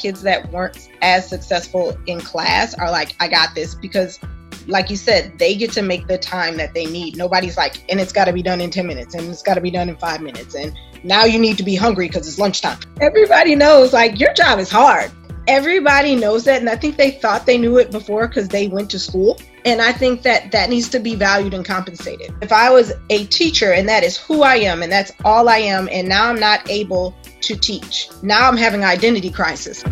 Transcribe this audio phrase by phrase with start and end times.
[0.00, 4.18] kids that weren't as successful in class are like, I got this because
[4.66, 7.16] like you said, they get to make the time that they need.
[7.16, 9.60] Nobody's like, and it's got to be done in 10 minutes and it's got to
[9.60, 10.54] be done in five minutes.
[10.54, 12.78] And now you need to be hungry because it's lunchtime.
[13.00, 15.10] Everybody knows like your job is hard.
[15.48, 16.60] Everybody knows that.
[16.60, 19.38] And I think they thought they knew it before because they went to school.
[19.64, 22.32] And I think that that needs to be valued and compensated.
[22.40, 25.58] If I was a teacher and that is who I am and that's all I
[25.58, 29.82] am, and now I'm not able to teach, now I'm having identity crisis.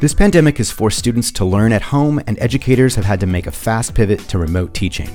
[0.00, 3.46] This pandemic has forced students to learn at home, and educators have had to make
[3.46, 5.08] a fast pivot to remote teaching.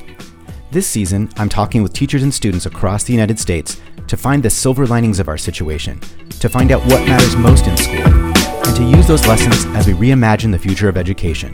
[0.71, 4.49] This season, I'm talking with teachers and students across the United States to find the
[4.49, 5.99] silver linings of our situation,
[6.39, 9.93] to find out what matters most in school, and to use those lessons as we
[9.93, 11.53] reimagine the future of education.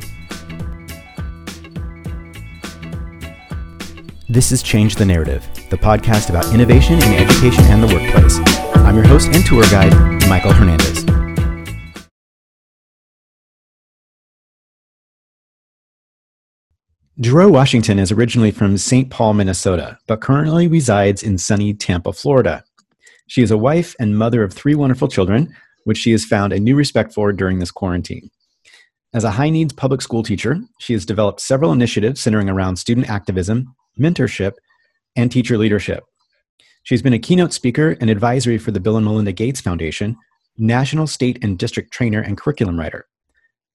[4.30, 8.40] This is Change the Narrative, the podcast about innovation in education and the workplace.
[8.76, 9.94] I'm your host and tour guide,
[10.30, 11.05] Michael Hernandez.
[17.20, 19.10] Jarreau Washington is originally from St.
[19.10, 22.63] Paul, Minnesota, but currently resides in sunny Tampa, Florida.
[23.27, 26.60] She is a wife and mother of three wonderful children, which she has found a
[26.60, 28.29] new respect for during this quarantine.
[29.13, 33.10] As a high needs public school teacher, she has developed several initiatives centering around student
[33.10, 34.55] activism, mentorship,
[35.16, 36.04] and teacher leadership.
[36.84, 40.16] She's been a keynote speaker and advisory for the Bill and Melinda Gates Foundation,
[40.57, 43.07] national, state, and district trainer and curriculum writer.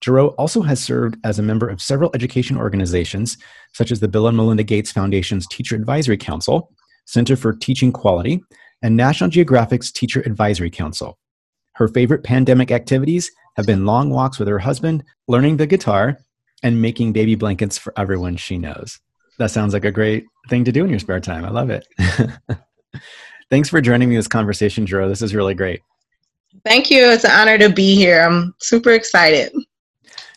[0.01, 3.37] Jarreau also has served as a member of several education organizations,
[3.75, 6.73] such as the Bill and Melinda Gates Foundation's Teacher Advisory Council,
[7.05, 8.41] Center for Teaching Quality,
[8.83, 11.19] and National Geographic's Teacher Advisory Council.
[11.75, 16.19] Her favorite pandemic activities have been long walks with her husband, learning the guitar,
[16.63, 19.01] and making baby blankets for everyone she knows.
[19.41, 21.47] That sounds like a great thing to do in your spare time.
[21.47, 21.89] I love it.
[23.51, 25.09] Thanks for joining me this conversation, Jarreau.
[25.09, 25.81] This is really great.
[26.63, 27.07] Thank you.
[27.07, 28.21] It's an honor to be here.
[28.21, 29.51] I'm super excited.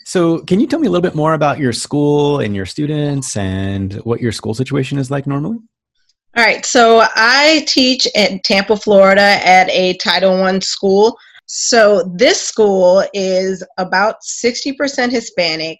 [0.05, 3.35] So, can you tell me a little bit more about your school and your students
[3.35, 5.57] and what your school situation is like normally?
[6.37, 6.65] All right.
[6.65, 11.17] So, I teach in Tampa, Florida at a Title I school.
[11.45, 15.77] So, this school is about 60% Hispanic,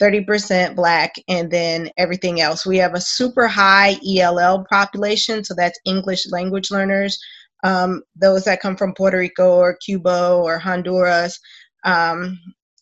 [0.00, 2.66] 30% Black, and then everything else.
[2.66, 5.44] We have a super high ELL population.
[5.44, 7.18] So, that's English language learners,
[7.64, 11.38] um, those that come from Puerto Rico or Cuba or Honduras.
[11.84, 12.38] Um,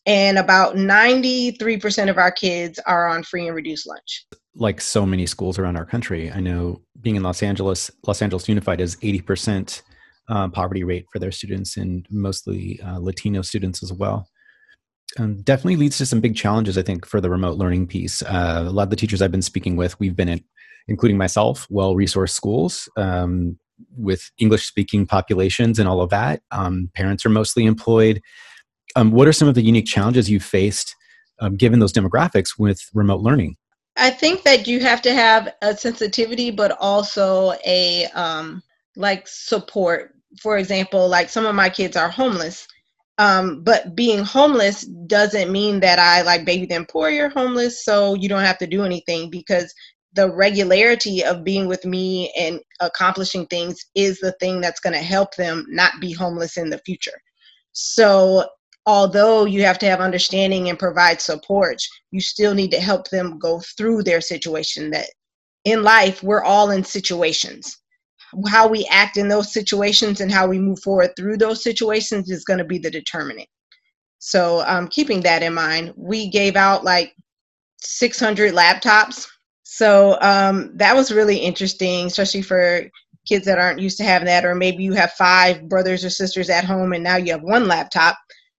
[0.06, 4.26] and about 93% of our kids are on free and reduced lunch
[4.56, 8.48] like so many schools around our country i know being in los angeles los angeles
[8.48, 9.82] unified is 80%
[10.28, 14.26] uh, poverty rate for their students and mostly uh, latino students as well
[15.19, 18.64] um, definitely leads to some big challenges i think for the remote learning piece uh,
[18.66, 20.44] a lot of the teachers i've been speaking with we've been in
[20.88, 23.58] including myself well resourced schools um,
[23.97, 28.20] with english speaking populations and all of that um, parents are mostly employed
[28.97, 30.94] um, what are some of the unique challenges you faced
[31.41, 33.56] um, given those demographics with remote learning?
[33.96, 38.62] I think that you have to have a sensitivity, but also a um,
[38.96, 40.14] like support.
[40.41, 42.66] For example, like some of my kids are homeless,
[43.19, 47.10] um, but being homeless doesn't mean that I like baby them poor.
[47.10, 49.72] You're homeless, so you don't have to do anything because
[50.14, 55.00] the regularity of being with me and accomplishing things is the thing that's going to
[55.00, 57.20] help them not be homeless in the future.
[57.72, 58.47] So
[58.86, 63.38] although you have to have understanding and provide support, you still need to help them
[63.38, 64.91] go through their situation.
[64.91, 65.06] That
[65.64, 67.76] in life, we're all in situations.
[68.48, 72.44] How we act in those situations and how we move forward through those situations is
[72.44, 73.48] going to be the determinant.
[74.18, 77.14] So, um, keeping that in mind, we gave out like
[77.78, 79.26] 600 laptops.
[79.64, 82.88] So, um, that was really interesting, especially for
[83.26, 86.50] kids that aren't used to having that, or maybe you have five brothers or sisters
[86.50, 88.16] at home and now you have one laptop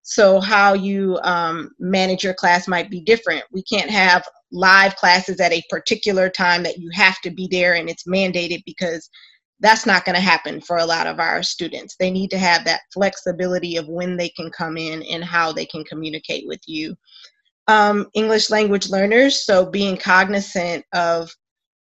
[0.08, 3.44] so how you um, manage your class might be different.
[3.52, 7.74] We can't have live classes at a particular time that you have to be there
[7.74, 9.10] and it's mandated because
[9.60, 11.96] that's not going to happen for a lot of our students.
[11.98, 15.66] They need to have that flexibility of when they can come in and how they
[15.66, 16.96] can communicate with you.
[17.68, 21.32] Um, English language learners, so being cognizant of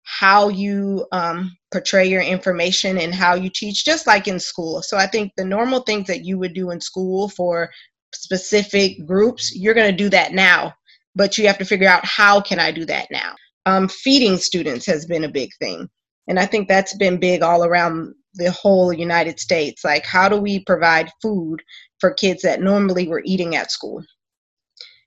[0.04, 4.82] how you um, portray your information and how you teach, just like in school.
[4.82, 7.70] So I think the normal things that you would do in school for
[8.12, 10.74] specific groups, you're going to do that now.
[11.14, 13.34] But you have to figure out how can I do that now.
[13.66, 15.88] Um, feeding students has been a big thing,
[16.30, 19.84] and I think that's been big all around the whole United States.
[19.84, 21.60] Like, how do we provide food
[21.98, 24.00] for kids that normally were eating at school?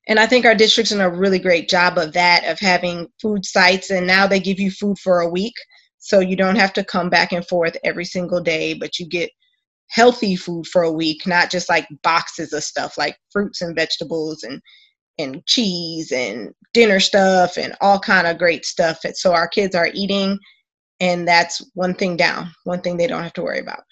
[0.10, 3.46] And I think our district's done a really great job of that, of having food
[3.46, 5.54] sites, and now they give you food for a week.
[6.00, 9.30] So you don't have to come back and forth every single day, but you get
[9.92, 14.44] healthy food for a week, not just like boxes of stuff like fruits and vegetables
[14.44, 14.62] and
[15.20, 19.06] and cheese and dinner stuff and all kind of great stuff.
[19.06, 20.38] And So our kids are eating
[21.03, 23.83] and that's one thing down, one thing they don't have to worry about.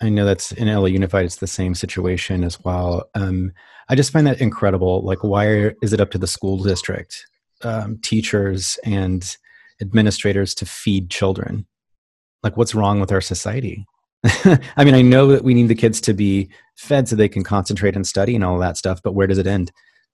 [0.00, 1.24] I know that's in LA Unified.
[1.24, 3.10] It's the same situation as well.
[3.16, 3.50] Um,
[3.88, 5.02] I just find that incredible.
[5.02, 7.26] Like, why is it up to the school district,
[7.62, 9.36] um, teachers, and
[9.80, 11.66] administrators to feed children?
[12.44, 13.84] Like, what's wrong with our society?
[14.76, 17.42] I mean, I know that we need the kids to be fed so they can
[17.42, 19.72] concentrate and study and all that stuff, but where does it end?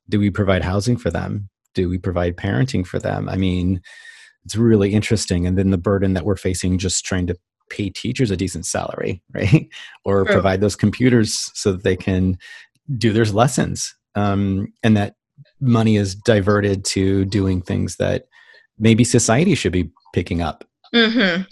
[0.09, 1.51] Do we provide housing for them?
[1.75, 3.29] Do we provide parenting for them?
[3.29, 3.83] I mean,
[4.45, 5.47] it's really interesting.
[5.47, 7.37] And then the burden that we're facing just trying to
[7.69, 9.69] pay teachers a decent salary, right?
[10.05, 10.35] or True.
[10.35, 12.39] provide those computers so that they can
[12.97, 13.95] do their lessons.
[14.15, 15.15] Um, and that
[15.61, 18.25] money is diverted to doing things that
[18.79, 20.65] maybe society should be picking up.
[20.95, 21.43] Mm-hmm.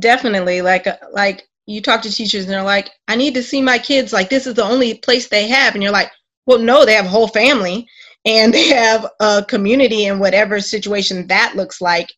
[0.00, 0.62] Definitely.
[0.62, 3.78] Like, uh, like you talk to teachers and they're like, I need to see my
[3.78, 4.12] kids.
[4.12, 5.74] Like, this is the only place they have.
[5.74, 6.10] And you're like,
[6.46, 7.86] well, no, they have a whole family
[8.24, 12.08] and they have a community and whatever situation that looks like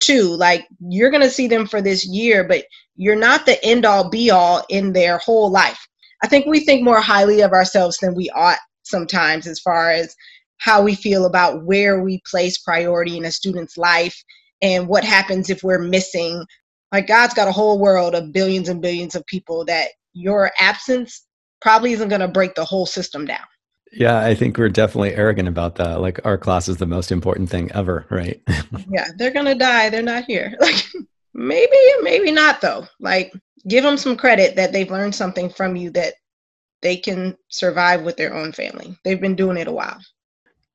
[0.00, 0.24] too.
[0.36, 2.64] Like, you're going to see them for this year, but
[2.96, 5.86] you're not the end all be all in their whole life.
[6.22, 10.14] I think we think more highly of ourselves than we ought sometimes as far as
[10.58, 14.16] how we feel about where we place priority in a student's life
[14.62, 16.44] and what happens if we're missing.
[16.92, 21.26] Like God's got a whole world of billions and billions of people that your absence
[21.60, 23.44] probably isn't going to break the whole system down.
[23.92, 26.00] Yeah, I think we're definitely arrogant about that.
[26.00, 28.40] Like our class is the most important thing ever, right?
[28.90, 29.90] yeah, they're going to die.
[29.90, 30.56] They're not here.
[30.60, 30.84] Like
[31.34, 32.86] maybe, maybe not though.
[32.98, 33.32] Like
[33.68, 36.14] give them some credit that they've learned something from you that
[36.82, 38.96] they can survive with their own family.
[39.04, 40.00] They've been doing it a while.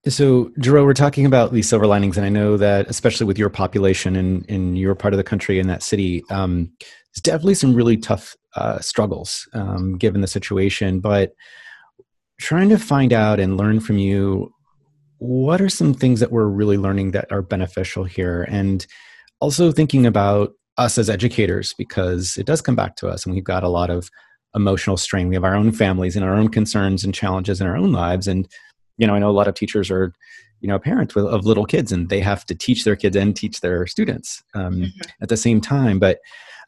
[0.08, 3.50] So, Jerome, we're talking about these silver linings, and I know that, especially with your
[3.50, 7.76] population in in your part of the country in that city, um, there's definitely some
[7.76, 11.02] really tough uh, struggles um, given the situation.
[11.02, 11.34] But
[12.42, 14.52] trying to find out and learn from you,
[15.20, 18.86] what are some things that we're really learning that are beneficial here, and
[19.40, 23.44] also thinking about us as educators because it does come back to us, and we've
[23.44, 24.10] got a lot of
[24.56, 25.30] emotional strain.
[25.30, 28.28] We have our own families and our own concerns and challenges in our own lives,
[28.28, 28.48] and
[28.98, 30.14] you know, I know a lot of teachers are,
[30.60, 33.36] you know, parents with, of little kids, and they have to teach their kids and
[33.36, 35.02] teach their students um, mm-hmm.
[35.22, 36.00] at the same time.
[36.00, 36.20] But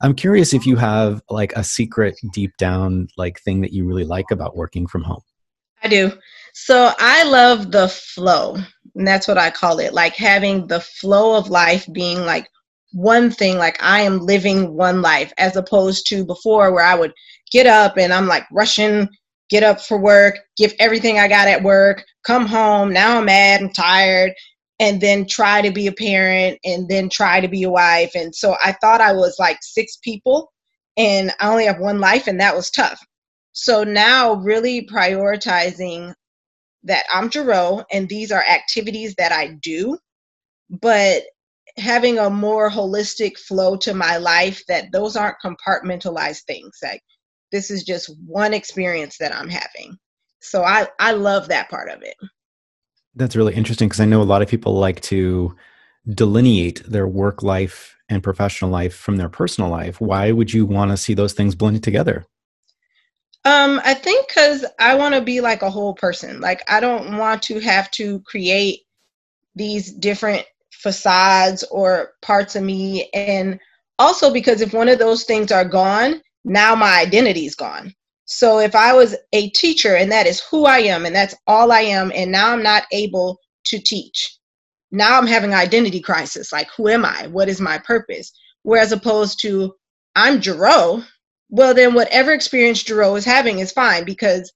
[0.01, 4.03] I'm curious if you have like a secret, deep down, like thing that you really
[4.03, 5.21] like about working from home.
[5.83, 6.11] I do.
[6.53, 8.57] So I love the flow,
[8.95, 9.93] and that's what I call it.
[9.93, 12.47] Like having the flow of life being like
[12.91, 17.13] one thing, like I am living one life, as opposed to before where I would
[17.51, 19.09] get up and I'm like rushing
[19.49, 23.61] get up for work, give everything I got at work, come home, now I'm mad,
[23.61, 24.33] I'm tired,
[24.79, 28.13] and then try to be a parent and then try to be a wife.
[28.15, 30.51] And so I thought I was like six people
[30.97, 32.99] and I only have one life, and that was tough.
[33.53, 36.13] So now, really prioritizing
[36.83, 39.97] that I'm Jerome and these are activities that I do,
[40.69, 41.23] but
[41.77, 46.77] having a more holistic flow to my life that those aren't compartmentalized things.
[46.83, 47.01] Like
[47.51, 49.97] this is just one experience that I'm having.
[50.41, 52.15] So I I love that part of it.
[53.15, 55.55] That's really interesting because I know a lot of people like to
[56.13, 60.01] delineate their work life and professional life from their personal life.
[60.01, 62.25] Why would you want to see those things blended together?
[63.45, 66.39] Um, I think because I want to be like a whole person.
[66.39, 68.81] Like I don't want to have to create
[69.55, 73.59] these different facades or parts of me, and
[73.99, 77.93] also because if one of those things are gone, now my identity is gone.
[78.25, 81.71] So if I was a teacher and that is who I am and that's all
[81.71, 84.37] I am, and now I'm not able to teach,
[84.91, 86.51] now I'm having identity crisis.
[86.53, 87.27] Like, who am I?
[87.27, 88.31] What is my purpose?
[88.63, 89.75] Whereas opposed to
[90.15, 91.05] I'm Jerome,
[91.53, 94.51] well, then whatever experience Jerome is having is fine because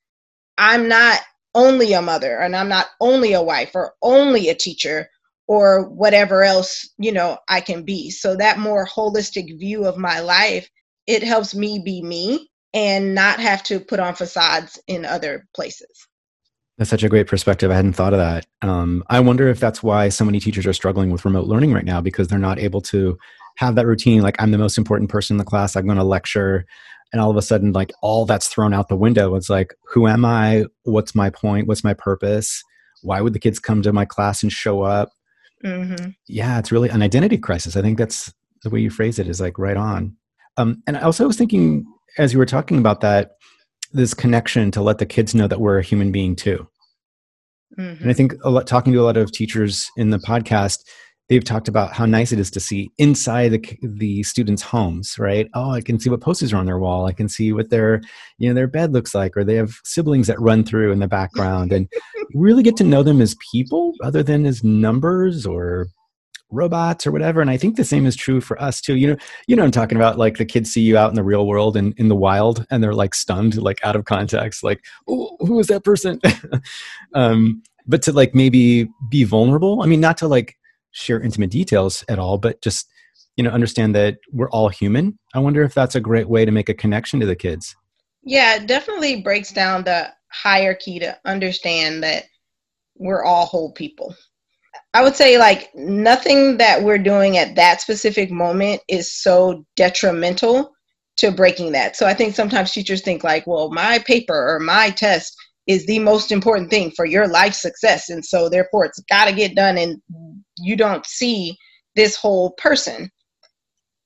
[0.57, 1.19] I'm not
[1.53, 5.07] only a mother and I'm not only a wife or only a teacher
[5.47, 8.09] or whatever else, you know, I can be.
[8.09, 10.67] So that more holistic view of my life
[11.05, 16.07] it helps me be me and not have to put on facades in other places.
[16.79, 17.69] That's such a great perspective.
[17.69, 18.47] I hadn't thought of that.
[18.63, 21.85] Um, I wonder if that's why so many teachers are struggling with remote learning right
[21.85, 23.19] now because they're not able to
[23.57, 24.21] have that routine.
[24.21, 26.65] Like, I'm the most important person in the class, I'm going to lecture.
[27.13, 29.35] And all of a sudden, like, all that's thrown out the window.
[29.35, 30.65] It's like, who am I?
[30.83, 31.67] What's my point?
[31.67, 32.61] What's my purpose?
[33.01, 35.09] Why would the kids come to my class and show up?
[35.63, 36.09] Mm-hmm.
[36.27, 37.75] Yeah, it's really an identity crisis.
[37.75, 38.33] I think that's
[38.63, 40.15] the way you phrase it is like right on.
[40.57, 41.85] Um, and I also was thinking,
[42.17, 43.31] as you were talking about that,
[43.93, 46.67] this connection to let the kids know that we're a human being too.
[47.79, 48.01] Mm-hmm.
[48.03, 50.79] And I think a lot, talking to a lot of teachers in the podcast,
[51.29, 55.47] they've talked about how nice it is to see inside the, the students' homes, right?
[55.53, 57.05] Oh, I can see what posters are on their wall.
[57.05, 58.01] I can see what their,
[58.37, 61.07] you know, their bed looks like, or they have siblings that run through in the
[61.07, 61.87] background, and
[62.33, 65.87] really get to know them as people other than as numbers or
[66.49, 67.41] robots or whatever.
[67.41, 68.95] And I think the same is true for us too.
[68.95, 69.17] You know,
[69.47, 71.75] you know, I'm talking about like the kids see you out in the real world
[71.75, 75.59] and in the wild, and they're like stunned, like out of context, like, oh, who
[75.59, 76.21] is that person?
[77.13, 79.81] um, but to like maybe be vulnerable.
[79.81, 80.56] I mean, not to like
[80.97, 82.87] share intimate details at all, but just
[83.35, 85.17] you know understand that we're all human.
[85.33, 87.75] I wonder if that's a great way to make a connection to the kids.
[88.23, 92.25] Yeah, it definitely breaks down the hierarchy to understand that
[92.95, 94.15] we're all whole people.
[94.93, 100.73] I would say like nothing that we're doing at that specific moment is so detrimental
[101.17, 101.95] to breaking that.
[101.95, 105.35] So I think sometimes teachers think like, well, my paper or my test
[105.67, 109.33] is the most important thing for your life success and so therefore it's got to
[109.33, 110.01] get done and
[110.57, 111.57] you don't see
[111.95, 113.09] this whole person.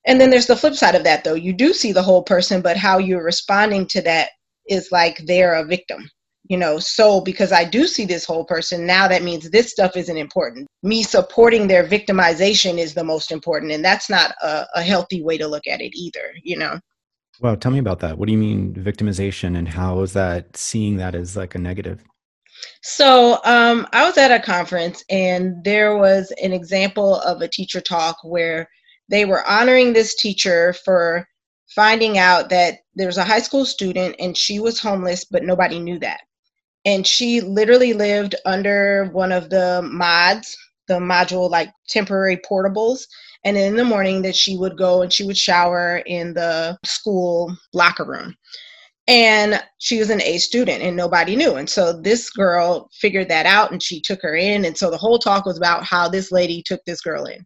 [0.05, 1.36] And then there's the flip side of that though.
[1.36, 4.29] You do see the whole person but how you're responding to that
[4.67, 6.10] is like they're a victim
[6.46, 6.79] you know?
[6.79, 10.67] So because i do see this whole person now that means this stuff isn't important.
[10.84, 15.38] Me supporting their victimization is the most important and that's not a, a healthy way
[15.38, 16.79] to look at it either you know?
[17.39, 18.17] Wow, tell me about that.
[18.20, 22.03] What do you mean victimization, and how is that seeing that as like a negative?
[22.84, 27.82] So um, I was at a conference, and there was an example of a teacher
[27.82, 28.68] talk where
[29.10, 31.27] they were honoring this teacher for
[31.68, 36.00] finding out that there's a high school student and she was homeless, but nobody knew
[36.00, 36.22] that.
[36.86, 43.03] And she literally lived under one of the mods, the module like temporary portables
[43.46, 47.56] and in the morning that she would go and she would shower in the school
[47.74, 48.36] locker room
[49.08, 51.55] and she was an A student and nobody knew.
[51.55, 54.65] And so this girl figured that out and she took her in.
[54.65, 57.46] And so the whole talk was about how this lady took this girl in.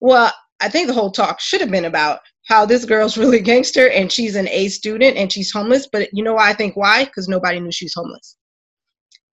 [0.00, 3.88] Well, I think the whole talk should have been about how this girl's really gangster
[3.90, 5.88] and she's an A student and she's homeless.
[5.90, 7.04] But you know why I think why?
[7.04, 8.36] Because nobody knew she's homeless.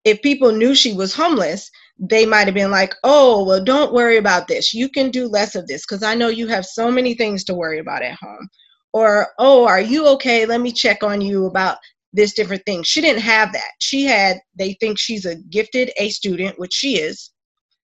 [0.06, 1.70] If people knew she was homeless,
[2.00, 4.74] they might have been like, oh, well, don't worry about this.
[4.74, 7.54] You can do less of this because I know you have so many things to
[7.54, 8.48] worry about at home.
[8.94, 10.46] Or, oh, are you okay?
[10.46, 11.78] Let me check on you about
[12.14, 12.84] this different thing.
[12.84, 13.72] She didn't have that.
[13.80, 17.32] She had, they think she's a gifted A student, which she is,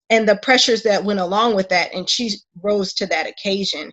[0.09, 1.93] and the pressures that went along with that.
[1.93, 3.91] And she rose to that occasion.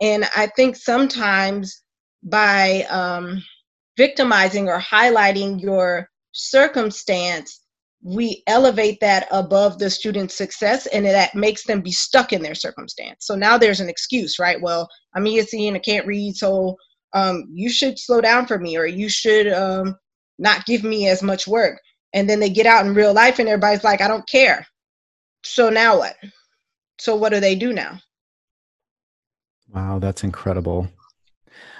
[0.00, 1.82] And I think sometimes
[2.22, 3.42] by um,
[3.96, 7.60] victimizing or highlighting your circumstance,
[8.02, 12.54] we elevate that above the student's success and that makes them be stuck in their
[12.54, 13.26] circumstance.
[13.26, 14.60] So now there's an excuse, right?
[14.60, 16.76] Well, I'm ESE and I can't read, so
[17.12, 19.96] um, you should slow down for me or you should um,
[20.38, 21.80] not give me as much work.
[22.14, 24.66] And then they get out in real life and everybody's like, I don't care.
[25.44, 26.16] So now what?
[26.98, 27.98] So what do they do now?
[29.68, 30.88] Wow, that's incredible.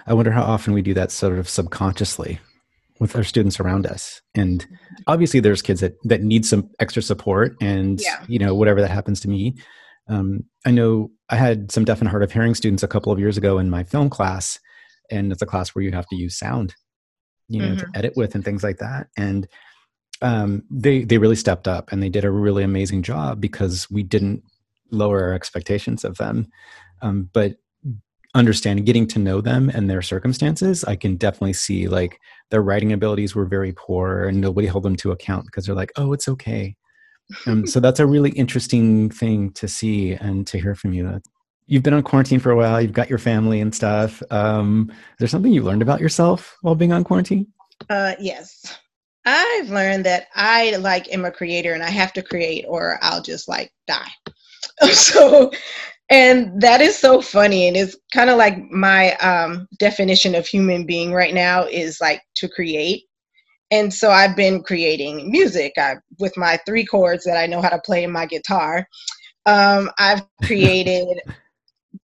[0.07, 2.41] I wonder how often we do that sort of subconsciously
[3.01, 4.67] with our students around us and
[5.07, 8.25] obviously there's kids that that need some extra support and yeah.
[8.29, 9.55] you know whatever that happens to me
[10.09, 13.19] um, i know i had some deaf and hard of hearing students a couple of
[13.19, 14.59] years ago in my film class
[15.11, 16.75] and it's a class where you have to use sound
[17.49, 17.91] you know mm-hmm.
[17.91, 19.49] to edit with and things like that and
[20.21, 24.03] um, they they really stepped up and they did a really amazing job because we
[24.03, 24.43] didn't
[24.91, 26.49] lower our expectations of them
[27.03, 27.57] um, but
[28.35, 32.93] understanding getting to know them and their circumstances i can definitely see like their writing
[32.93, 36.29] abilities were very poor and nobody held them to account because they're like oh it's
[36.29, 36.77] okay.
[37.47, 41.21] Um, so that's a really interesting thing to see and to hear from you.
[41.67, 44.23] You've been on quarantine for a while you've got your family and stuff.
[44.31, 47.47] Um, is there something you learned about yourself while being on quarantine?
[47.91, 48.79] Uh, yes.
[49.25, 53.23] I've learned that i like am a creator and i have to create or i'll
[53.23, 54.11] just like die.
[54.93, 55.51] So
[56.11, 60.87] and that is so funny and it's kind of like my um, definition of human
[60.87, 63.05] being right now is like to create.
[63.71, 67.69] And so i've been creating music I, with my three chords that i know how
[67.69, 68.89] to play in my guitar.
[69.45, 71.21] Um, i've created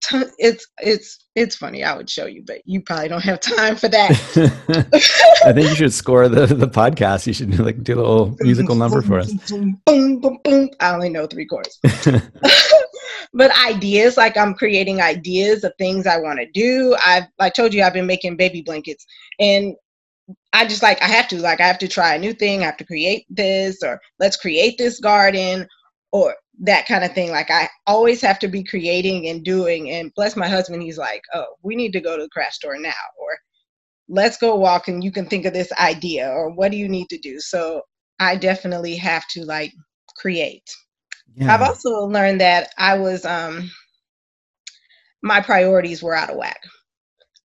[0.02, 3.76] t- it's it's it's funny i would show you but you probably don't have time
[3.76, 4.11] for that.
[5.46, 7.26] I think you should score the the podcast.
[7.26, 9.32] You should like do a little musical number for us.
[9.50, 10.68] Boom, boom, boom.
[10.80, 11.80] i only know three chords
[13.32, 16.96] but ideas like i'm creating ideas of things i want to do.
[17.04, 19.06] I've i told you i've been making baby blankets
[19.38, 19.74] and
[20.52, 22.66] i just like i have to like i have to try a new thing i
[22.66, 25.66] have to create this or let's create this garden
[26.12, 27.30] or that kind of thing.
[27.30, 31.22] Like i always have to be creating and doing and bless my husband he's like
[31.34, 33.36] oh we need to go to the craft store now or
[34.08, 37.08] let's go walk and you can think of this idea or what do you need
[37.08, 37.40] to do?
[37.40, 37.82] So
[38.20, 39.72] i definitely have to like
[40.16, 40.70] create
[41.36, 41.54] yeah.
[41.54, 43.70] I've also learned that I was um
[45.22, 46.60] my priorities were out of whack.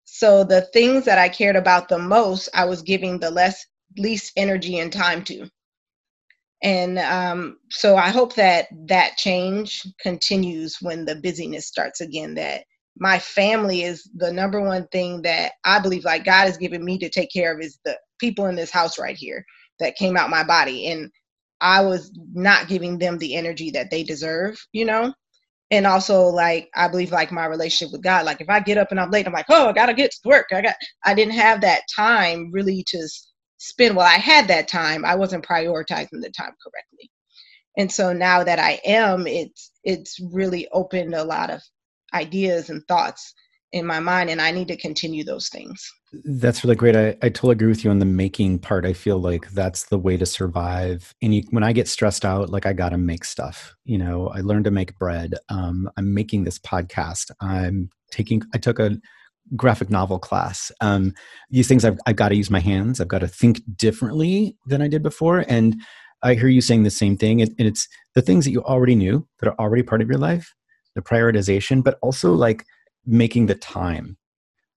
[0.05, 3.67] So the things that I cared about the most, I was giving the less
[3.99, 5.49] least energy and time to.
[6.63, 12.35] And um, so I hope that that change continues when the busyness starts again.
[12.35, 12.65] That
[12.99, 16.99] my family is the number one thing that I believe like God has given me
[16.99, 19.45] to take care of is the people in this house right here
[19.79, 20.91] that came out my body.
[20.91, 21.11] And
[21.61, 25.13] I was not giving them the energy that they deserve, you know?
[25.71, 28.25] And also like I believe like my relationship with God.
[28.27, 30.29] Like if I get up and I'm late, I'm like, oh I gotta get to
[30.29, 30.47] work.
[30.53, 33.09] I got I didn't have that time really to
[33.59, 35.05] spend well, I had that time.
[35.05, 37.11] I wasn't prioritizing the time correctly.
[37.79, 41.63] And so now that I am, it's it's really opened a lot of
[42.15, 43.35] ideas and thoughts
[43.73, 45.91] in my mind and i need to continue those things
[46.25, 46.97] that's really great.
[46.97, 48.85] I, I totally agree with you on the making part.
[48.85, 51.15] I feel like that's the way to survive.
[51.23, 54.29] And you, when i get stressed out like i gotta make stuff you know?
[54.29, 55.35] I learned to make bread.
[55.49, 57.31] Um, i'm making this podcast.
[57.41, 58.99] I'm taking i took a
[59.55, 60.73] graphic novel class.
[60.81, 61.15] Um,
[61.51, 63.01] these things I've, I've got to use my hands.
[63.01, 65.45] I've got to think differently than i did before.
[65.49, 65.77] And
[66.23, 67.43] i hear you saying the same thing.
[67.43, 70.53] And it's the things that you already knew that are already part of your life
[70.97, 72.65] the prioritization, but also like
[73.07, 74.17] making the time,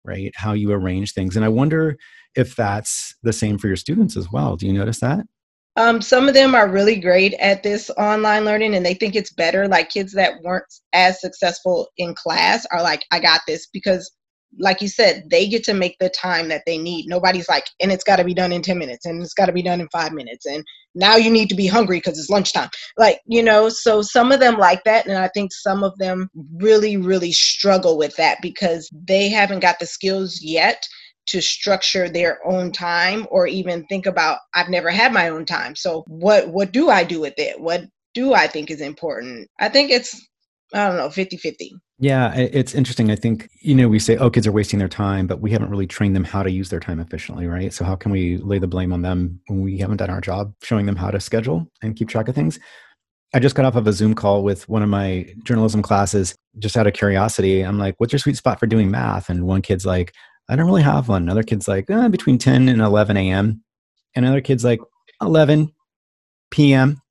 [0.07, 0.31] right?
[0.35, 1.35] How you arrange things.
[1.35, 1.97] And I wonder
[2.35, 4.55] if that's the same for your students as well.
[4.55, 5.25] Do you notice that?
[5.75, 9.31] Um, some of them are really great at this online learning and they think it's
[9.31, 9.67] better.
[9.67, 14.11] Like kids that weren't as successful in class are like, I got this because
[14.59, 17.07] like you said, they get to make the time that they need.
[17.07, 19.51] Nobody's like, and it's got to be done in 10 minutes and it's got to
[19.51, 20.45] be done in five minutes.
[20.45, 20.63] And
[20.95, 22.69] now you need to be hungry because it's lunchtime.
[22.97, 25.05] Like, you know, so some of them like that.
[25.05, 29.79] And I think some of them really, really struggle with that because they haven't got
[29.79, 30.83] the skills yet
[31.27, 35.75] to structure their own time or even think about I've never had my own time.
[35.75, 37.59] So what what do I do with it?
[37.59, 37.83] What
[38.13, 39.49] do I think is important?
[39.59, 40.15] I think it's
[40.73, 41.71] I don't know, 50-50.
[41.99, 43.09] Yeah, it's interesting.
[43.09, 45.71] I think, you know, we say, oh, kids are wasting their time, but we haven't
[45.71, 47.73] really trained them how to use their time efficiently, right?
[47.73, 50.53] So, how can we lay the blame on them when we haven't done our job
[50.61, 52.59] showing them how to schedule and keep track of things?
[53.33, 56.77] I just got off of a Zoom call with one of my journalism classes just
[56.77, 57.61] out of curiosity.
[57.61, 59.29] I'm like, what's your sweet spot for doing math?
[59.29, 60.13] And one kid's like,
[60.49, 61.23] I don't really have one.
[61.23, 63.63] Another kid's like, eh, between 10 and 11 a.m.
[64.15, 64.79] And another kid's like,
[65.21, 65.73] 11
[66.51, 67.01] p.m.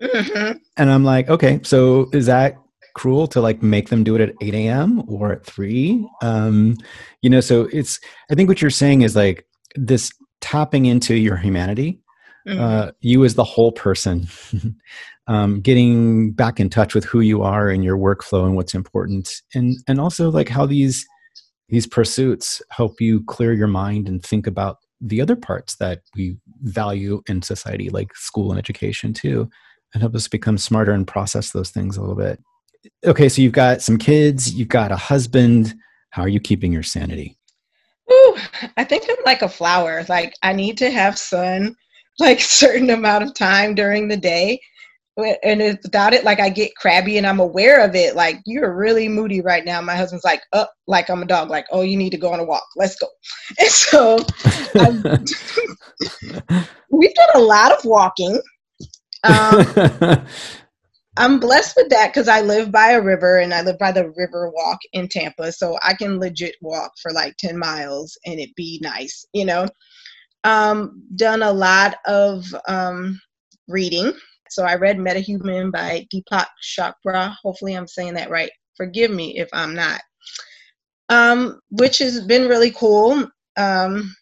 [0.00, 0.58] Mm-hmm.
[0.76, 2.56] And I'm like, okay, so is that
[2.96, 5.02] cruel to like make them do it at 8 a.m.
[5.06, 6.08] or at 3.
[6.22, 6.76] Um,
[7.20, 11.36] you know, so it's, I think what you're saying is like this tapping into your
[11.36, 12.00] humanity,
[12.48, 12.58] mm-hmm.
[12.58, 14.26] uh, you as the whole person,
[15.26, 19.42] um, getting back in touch with who you are and your workflow and what's important.
[19.54, 21.06] And, and also like how these,
[21.68, 26.38] these pursuits help you clear your mind and think about the other parts that we
[26.62, 29.50] value in society, like school and education too,
[29.92, 32.40] and help us become smarter and process those things a little bit
[33.04, 35.74] okay, so you've got some kids, you've got a husband.
[36.10, 37.36] How are you keeping your sanity?
[38.10, 38.36] Ooh,
[38.76, 40.04] I think I'm like a flower.
[40.08, 41.76] Like I need to have sun
[42.18, 44.60] like certain amount of time during the day.
[45.42, 48.14] And if, without it, like I get crabby and I'm aware of it.
[48.14, 49.80] Like you're really moody right now.
[49.80, 51.48] My husband's like, up, oh, like I'm a dog.
[51.48, 52.64] Like, oh, you need to go on a walk.
[52.76, 53.08] Let's go.
[53.58, 54.18] And so
[56.90, 58.38] we've done a lot of walking.
[59.24, 60.26] Um,
[61.18, 64.10] I'm blessed with that because I live by a river and I live by the
[64.10, 65.50] river walk in Tampa.
[65.50, 69.66] So I can legit walk for like 10 miles and it be nice, you know.
[70.44, 73.18] Um, done a lot of um,
[73.66, 74.12] reading.
[74.50, 77.34] So I read Metahuman by Deepak Chopra.
[77.42, 78.50] Hopefully I'm saying that right.
[78.76, 80.02] Forgive me if I'm not.
[81.08, 83.26] Um, which has been really cool.
[83.56, 84.14] Um,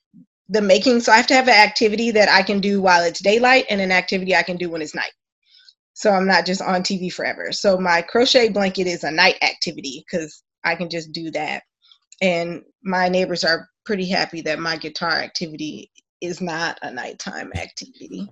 [0.48, 3.20] the making, so I have to have an activity that I can do while it's
[3.20, 5.12] daylight and an activity I can do when it's night
[5.94, 7.52] so I'm not just on TV forever.
[7.52, 11.62] So my crochet blanket is a night activity because I can just do that.
[12.20, 18.28] And my neighbors are pretty happy that my guitar activity is not a nighttime activity.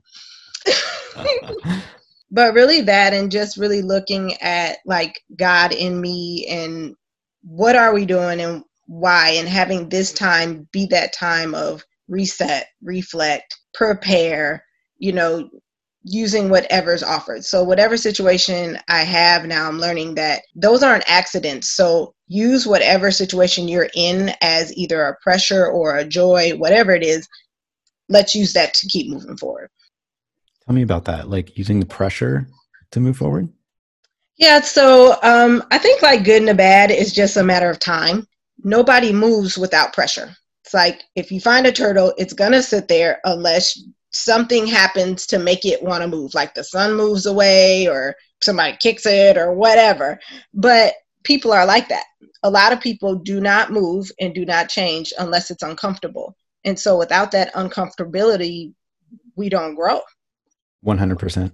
[2.30, 6.96] but really that and just really looking at like God in me and
[7.42, 12.66] what are we doing and why and having this time be that time of reset,
[12.82, 14.64] reflect, prepare,
[14.98, 15.48] you know,
[16.04, 17.44] using whatever's offered.
[17.44, 21.70] So, whatever situation I have now, I'm learning that those aren't accidents.
[21.70, 27.04] So, use whatever situation you're in as either a pressure or a joy, whatever it
[27.04, 27.28] is.
[28.08, 29.70] Let's use that to keep moving forward.
[30.66, 32.46] Tell me about that, like using the pressure
[32.92, 33.48] to move forward.
[34.36, 37.78] Yeah, so um, I think like good and the bad is just a matter of
[37.78, 38.26] time.
[38.64, 40.34] Nobody moves without pressure.
[40.64, 43.80] It's like if you find a turtle, it's gonna sit there unless
[44.12, 48.76] something happens to make it want to move, like the sun moves away or somebody
[48.78, 50.20] kicks it or whatever.
[50.54, 50.94] But
[51.24, 52.04] people are like that.
[52.42, 56.36] A lot of people do not move and do not change unless it's uncomfortable.
[56.64, 58.74] And so without that uncomfortability,
[59.36, 60.00] we don't grow.
[60.84, 61.52] 100%.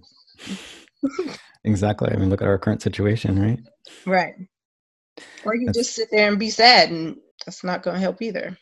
[1.64, 2.10] exactly.
[2.10, 3.60] I mean, look at our current situation, right?
[4.06, 4.34] Right.
[5.44, 8.22] Or you that's, just sit there and be sad, and that's not going to help
[8.22, 8.56] either.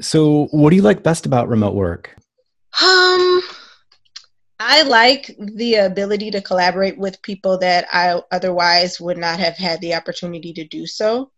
[0.00, 2.16] So, what do you like best about remote work?
[2.82, 3.42] Um,
[4.58, 9.80] I like the ability to collaborate with people that I otherwise would not have had
[9.80, 11.30] the opportunity to do so.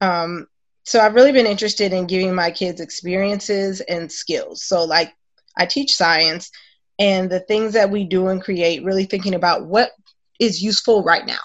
[0.00, 0.46] Um,
[0.84, 4.62] so I've really been interested in giving my kids experiences and skills.
[4.62, 5.14] So, like,
[5.56, 6.50] I teach science,
[6.98, 9.90] and the things that we do and create, really thinking about what
[10.38, 11.40] is useful right now.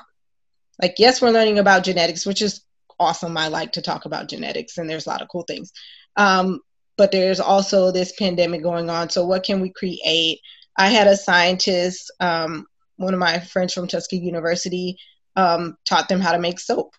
[0.82, 2.62] Like, yes, we're learning about genetics, which is
[3.00, 3.38] awesome.
[3.38, 5.72] I like to talk about genetics, and there's a lot of cool things.
[6.18, 6.60] Um,
[7.02, 9.10] but there's also this pandemic going on.
[9.10, 10.40] So, what can we create?
[10.78, 15.00] I had a scientist, um, one of my friends from Tuskegee University,
[15.36, 16.94] um, taught them how to make soap.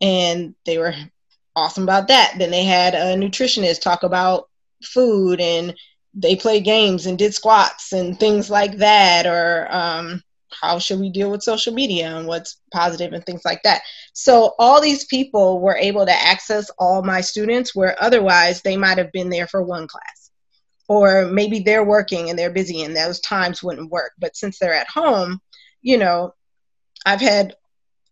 [0.00, 0.94] And they were
[1.54, 2.36] awesome about that.
[2.38, 4.48] Then they had a nutritionist talk about
[4.82, 5.74] food and
[6.14, 9.26] they played games and did squats and things like that.
[9.26, 10.22] Or um,
[10.60, 13.82] how should we deal with social media and what's positive and things like that.
[14.12, 18.98] So all these people were able to access all my students where otherwise they might
[18.98, 20.30] have been there for one class.
[20.88, 24.12] Or maybe they're working and they're busy and those times wouldn't work.
[24.18, 25.40] But since they're at home,
[25.82, 26.34] you know,
[27.04, 27.56] I've had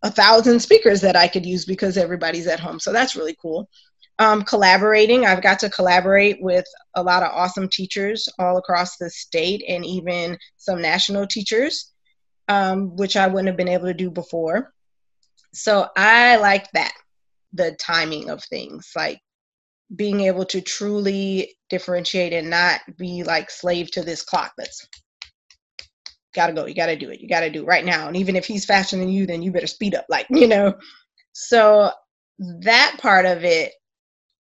[0.03, 2.79] a thousand speakers that I could use because everybody's at home.
[2.79, 3.69] So that's really cool.
[4.19, 9.09] Um, collaborating, I've got to collaborate with a lot of awesome teachers all across the
[9.09, 11.91] state and even some national teachers
[12.47, 14.73] um, which I wouldn't have been able to do before.
[15.53, 16.93] So I like that,
[17.53, 19.19] the timing of things, like
[19.95, 24.87] being able to truly differentiate and not be like slave to this clock that's
[26.33, 28.07] gotta go, you gotta do it, you gotta do it right now.
[28.07, 30.75] And even if he's faster than you, then you better speed up, like, you know.
[31.33, 31.91] So
[32.37, 33.73] that part of it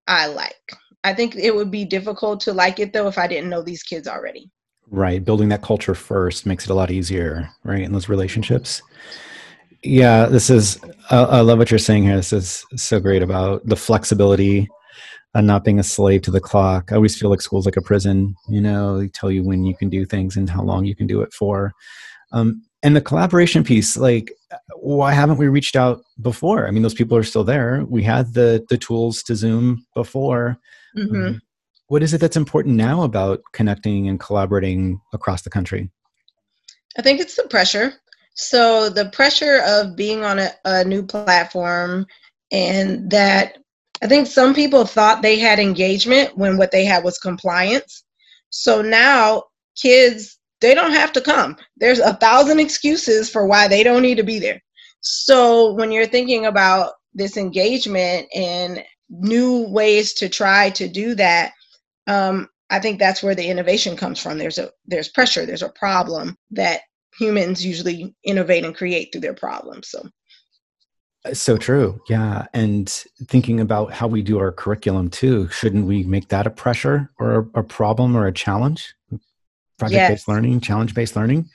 [0.07, 0.55] I like.
[1.03, 3.83] I think it would be difficult to like it though if I didn't know these
[3.83, 4.49] kids already.
[4.91, 5.23] Right.
[5.23, 7.81] Building that culture first makes it a lot easier, right?
[7.81, 8.81] In those relationships.
[9.83, 12.15] Yeah, this is, I, I love what you're saying here.
[12.15, 14.67] This is so great about the flexibility
[15.35, 16.91] and not being a slave to the clock.
[16.91, 19.75] I always feel like school's like a prison, you know, they tell you when you
[19.75, 21.71] can do things and how long you can do it for.
[22.31, 24.31] Um, and the collaboration piece, like,
[24.75, 26.67] why haven't we reached out before?
[26.67, 27.85] I mean, those people are still there.
[27.87, 30.57] We had the the tools to Zoom before.
[30.97, 31.25] Mm-hmm.
[31.27, 31.41] Um,
[31.89, 35.89] what is it that's important now about connecting and collaborating across the country?
[36.97, 37.93] I think it's the pressure.
[38.35, 42.05] So the pressure of being on a, a new platform
[42.51, 43.57] and that
[44.01, 48.03] I think some people thought they had engagement when what they had was compliance.
[48.51, 49.43] So now
[49.75, 51.57] kids, they don't have to come.
[51.77, 54.61] There's a thousand excuses for why they don't need to be there.
[55.01, 61.53] So when you're thinking about this engagement and new ways to try to do that,
[62.09, 64.37] um, I think that's where the innovation comes from.
[64.37, 66.81] There's a there's pressure, there's a problem that
[67.17, 69.89] humans usually innovate and create through their problems.
[69.89, 70.09] So
[71.25, 72.01] uh, so true.
[72.09, 72.45] Yeah.
[72.53, 72.89] And
[73.27, 77.49] thinking about how we do our curriculum too, shouldn't we make that a pressure or
[77.55, 78.93] a, a problem or a challenge?
[79.77, 80.27] Project based yes.
[80.27, 81.49] learning, challenge based learning.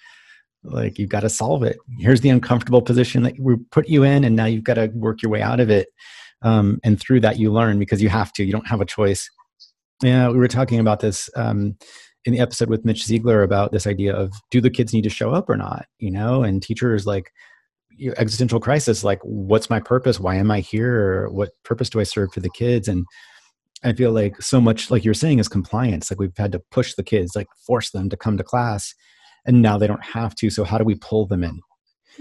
[0.63, 1.79] Like you've got to solve it.
[1.99, 5.21] Here's the uncomfortable position that we put you in, and now you've got to work
[5.23, 5.89] your way out of it.
[6.41, 8.45] Um, and through that, you learn because you have to.
[8.45, 9.29] You don't have a choice.
[10.03, 11.77] Yeah, we were talking about this um,
[12.25, 15.11] in the episode with Mitch Ziegler about this idea of do the kids need to
[15.11, 15.87] show up or not?
[15.99, 17.31] You know, and teachers like
[18.17, 20.19] existential crisis, like what's my purpose?
[20.19, 21.29] Why am I here?
[21.29, 22.89] What purpose do I serve for the kids?
[22.89, 23.07] And
[23.85, 26.11] I feel like so much, like you're saying, is compliance.
[26.11, 28.95] Like we've had to push the kids, like force them to come to class,
[29.47, 30.51] and now they don't have to.
[30.51, 31.61] So how do we pull them in?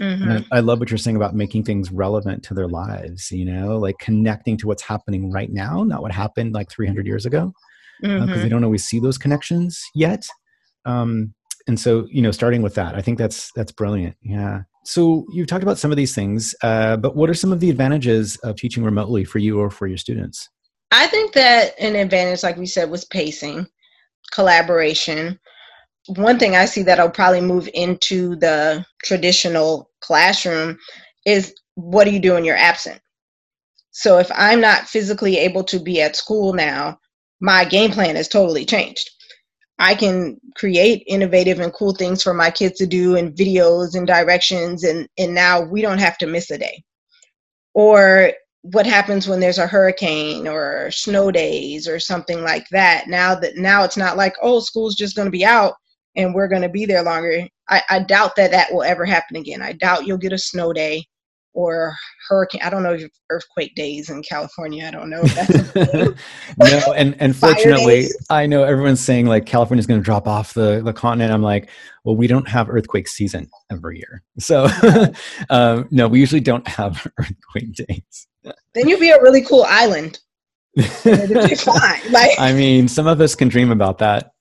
[0.00, 0.30] Mm-hmm.
[0.52, 3.78] I, I, love what you're saying about making things relevant to their lives, you know,
[3.78, 7.52] like connecting to what's happening right now, not what happened like 300 years ago,
[8.00, 8.32] because uh, mm-hmm.
[8.32, 10.26] uh, they don't always see those connections yet.
[10.84, 11.34] Um,
[11.66, 14.16] and so, you know, starting with that, I think that's that's brilliant.
[14.22, 14.62] Yeah.
[14.84, 17.70] So you've talked about some of these things, uh, but what are some of the
[17.70, 20.50] advantages of teaching remotely for you or for your students?
[20.90, 23.66] I think that an advantage, like we said, was pacing,
[24.32, 25.40] collaboration
[26.06, 30.78] one thing I see that'll probably move into the traditional classroom
[31.24, 33.00] is what do you do when you're absent?
[33.90, 36.98] So if I'm not physically able to be at school now,
[37.40, 39.10] my game plan has totally changed.
[39.78, 44.06] I can create innovative and cool things for my kids to do and videos and
[44.06, 46.84] directions and and now we don't have to miss a day.
[47.74, 53.08] Or what happens when there's a hurricane or snow days or something like that.
[53.08, 55.74] Now that now it's not like oh school's just going to be out
[56.16, 57.46] and we're going to be there longer.
[57.68, 59.62] I, I doubt that that will ever happen again.
[59.62, 61.04] I doubt you'll get a snow day
[61.54, 61.96] or
[62.28, 62.60] hurricane.
[62.62, 64.86] I don't know if earthquake days in California.
[64.86, 65.22] I don't know.
[66.58, 70.82] no, and and fortunately, I know everyone's saying like California's going to drop off the
[70.84, 71.32] the continent.
[71.32, 71.70] I'm like,
[72.04, 74.68] well, we don't have earthquake season every year, so
[75.50, 78.26] um, no, we usually don't have earthquake days.
[78.74, 80.18] Then you'd be a really cool island.
[81.56, 82.12] fine.
[82.12, 84.32] Like, I mean, some of us can dream about that.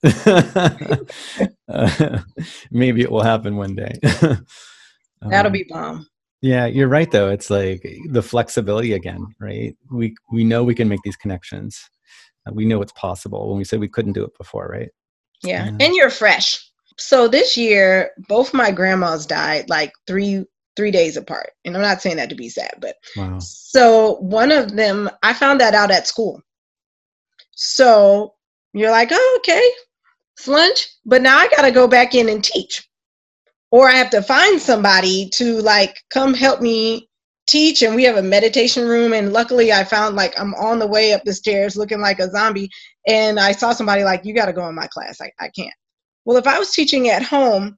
[1.68, 2.20] uh,
[2.72, 3.94] maybe it will happen one day.
[5.22, 6.08] That'll um, be bomb.
[6.42, 7.30] Yeah, you're right though.
[7.30, 9.76] It's like the flexibility again, right?
[9.92, 11.80] We we know we can make these connections.
[12.46, 14.90] Uh, we know it's possible when we said we couldn't do it before, right?
[15.44, 15.66] Yeah.
[15.66, 15.78] yeah.
[15.80, 16.60] And you're fresh.
[16.98, 21.52] So this year, both my grandmas died like three three days apart.
[21.66, 23.40] And I'm not saying that to be sad, but wow.
[23.40, 26.42] so one of them I found that out at school.
[27.52, 28.34] So
[28.74, 29.62] you're like, oh, okay,
[30.36, 32.88] it's lunch, but now I gotta go back in and teach
[33.74, 37.10] or I have to find somebody to like come help me
[37.48, 40.86] teach and we have a meditation room and luckily I found like I'm on the
[40.86, 42.70] way up the stairs looking like a zombie
[43.08, 45.74] and I saw somebody like you got to go in my class I, I can't
[46.24, 47.78] well if I was teaching at home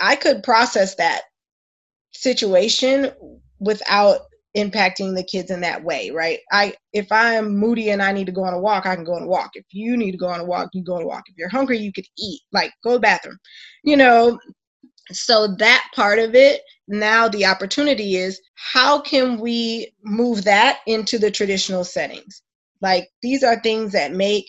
[0.00, 1.22] I could process that
[2.20, 3.10] situation
[3.60, 4.20] without
[4.56, 6.40] impacting the kids in that way right?
[6.52, 9.14] I if I'm moody and I need to go on a walk I can go
[9.14, 9.50] on a walk.
[9.54, 11.24] If you need to go on a walk you go on a walk.
[11.28, 12.40] If you're hungry you could eat.
[12.52, 13.38] Like go to the bathroom.
[13.84, 14.38] You know
[15.12, 21.18] so that part of it now the opportunity is how can we move that into
[21.18, 22.42] the traditional settings?
[22.80, 24.46] Like these are things that make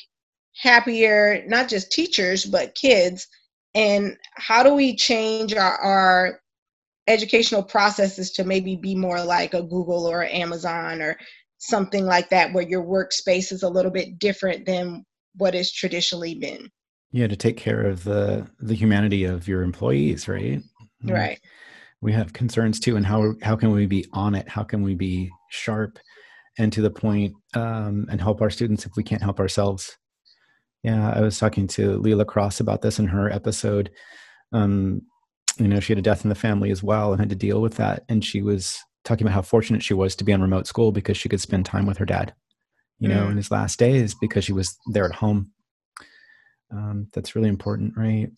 [0.61, 3.27] happier not just teachers but kids.
[3.75, 6.41] And how do we change our, our
[7.09, 11.17] educational processes to maybe be more like a google or amazon or
[11.59, 16.35] something like that where your workspace is a little bit different than what has traditionally
[16.35, 16.69] been.
[17.11, 20.61] Yeah to take care of the the humanity of your employees right?
[21.03, 21.39] Right.
[22.01, 24.47] we have concerns too and how how can we be on it?
[24.47, 25.99] How can we be sharp
[26.57, 29.97] and to the point um, and help our students if we can't help ourselves?
[30.83, 33.91] Yeah i was talking to leela cross about this in her episode.
[34.51, 35.01] Um,
[35.59, 37.61] you know she had a death in the family as well and had to deal
[37.61, 38.03] with that.
[38.09, 41.17] And she was talking about how fortunate she was to be on remote school because
[41.17, 42.33] she could spend time with her dad
[42.99, 43.31] you know mm.
[43.31, 45.51] in his last days because she was there at home.
[46.71, 48.29] Um, that's really important right?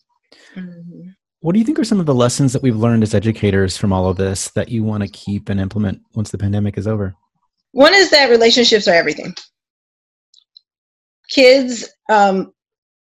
[0.56, 1.10] Mm-hmm.
[1.40, 3.92] what do you think are some of the lessons that we've learned as educators from
[3.92, 7.14] all of this that you want to keep and implement once the pandemic is over?
[7.72, 9.34] One is that relationships are everything.
[11.28, 12.52] Kids um,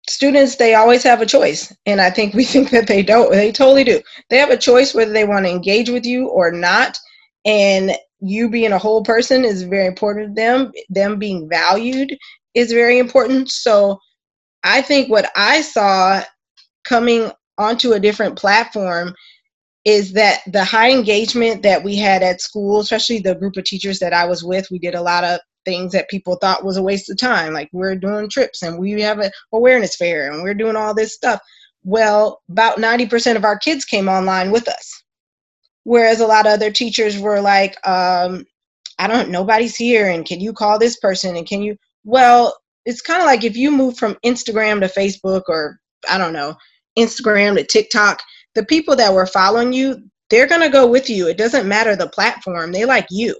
[0.09, 3.51] students they always have a choice and i think we think that they don't they
[3.51, 4.01] totally do.
[4.29, 6.97] They have a choice whether they want to engage with you or not
[7.45, 10.71] and you being a whole person is very important to them.
[10.89, 12.15] Them being valued
[12.53, 13.49] is very important.
[13.49, 13.99] So
[14.63, 16.21] I think what I saw
[16.83, 19.13] coming onto a different platform
[19.83, 23.97] is that the high engagement that we had at school, especially the group of teachers
[23.99, 26.83] that I was with, we did a lot of things that people thought was a
[26.83, 27.53] waste of time.
[27.53, 31.13] Like we're doing trips and we have an awareness fair and we're doing all this
[31.13, 31.39] stuff.
[31.83, 35.03] Well, about 90% of our kids came online with us.
[35.83, 38.45] Whereas a lot of other teachers were like, um,
[38.99, 40.09] I don't, nobody's here.
[40.09, 41.35] And can you call this person?
[41.35, 45.43] And can you, well, it's kind of like if you move from Instagram to Facebook
[45.47, 46.55] or I don't know,
[46.97, 48.21] Instagram to TikTok,
[48.53, 49.97] the people that were following you,
[50.29, 51.27] they're going to go with you.
[51.27, 52.71] It doesn't matter the platform.
[52.71, 53.35] They like you.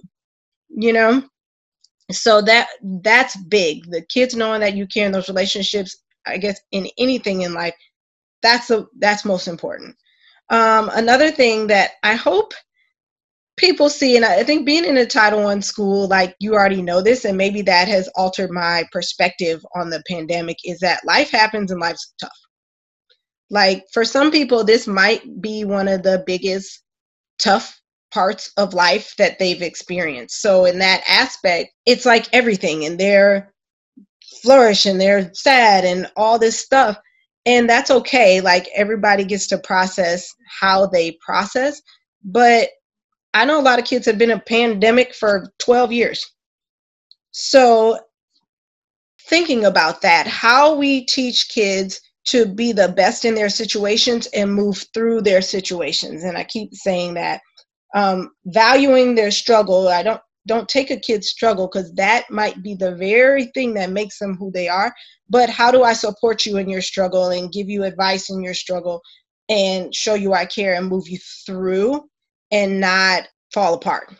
[0.68, 1.22] You know?
[2.12, 2.68] So that
[3.02, 3.90] that's big.
[3.90, 5.96] The kids knowing that you care in those relationships,
[6.26, 7.74] I guess in anything in life,
[8.42, 9.96] that's a that's most important.
[10.50, 12.52] Um, another thing that I hope
[13.56, 17.02] people see and i think being in a title one school like you already know
[17.02, 21.70] this and maybe that has altered my perspective on the pandemic is that life happens
[21.70, 22.30] and life's tough
[23.50, 26.82] like for some people this might be one of the biggest
[27.38, 27.78] tough
[28.12, 33.52] parts of life that they've experienced so in that aspect it's like everything and they're
[34.42, 36.98] flourish and they're sad and all this stuff
[37.46, 41.80] and that's okay like everybody gets to process how they process
[42.24, 42.68] but
[43.34, 46.24] I know a lot of kids have been a pandemic for 12 years.
[47.30, 47.98] So,
[49.28, 54.52] thinking about that, how we teach kids to be the best in their situations and
[54.52, 56.24] move through their situations.
[56.24, 57.40] And I keep saying that
[57.94, 59.88] um, valuing their struggle.
[59.88, 63.90] I don't don't take a kid's struggle because that might be the very thing that
[63.90, 64.92] makes them who they are.
[65.28, 68.54] But how do I support you in your struggle and give you advice in your
[68.54, 69.00] struggle
[69.48, 72.02] and show you I care and move you through
[72.50, 74.14] and not fall apart.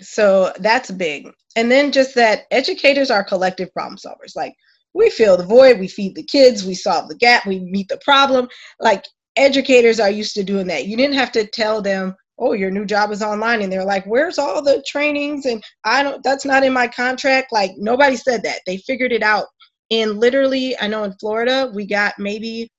[0.00, 1.28] So that's big.
[1.56, 4.36] And then just that educators are collective problem solvers.
[4.36, 4.54] Like
[4.92, 7.98] we fill the void, we feed the kids, we solve the gap, we meet the
[7.98, 8.48] problem.
[8.80, 9.04] Like
[9.36, 10.86] educators are used to doing that.
[10.86, 14.04] You didn't have to tell them, "Oh, your new job is online," and they're like,
[14.04, 16.22] "Where's all the trainings?" And I don't.
[16.22, 17.52] That's not in my contract.
[17.52, 18.60] Like nobody said that.
[18.66, 19.46] They figured it out.
[19.90, 22.70] And literally, I know in Florida, we got maybe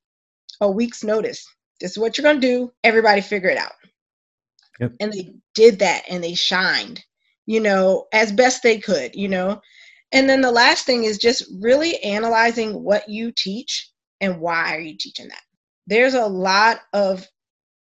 [0.61, 1.45] a week's notice.
[1.81, 2.71] This is what you're gonna do.
[2.83, 3.73] Everybody figure it out.
[4.79, 4.93] Yep.
[4.99, 7.03] And they did that, and they shined.
[7.45, 9.15] You know, as best they could.
[9.15, 9.61] You know.
[10.11, 13.91] And then the last thing is just really analyzing what you teach
[14.21, 15.41] and why are you teaching that
[15.87, 17.27] there's a lot of